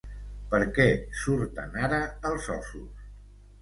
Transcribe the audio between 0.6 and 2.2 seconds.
què surten ara,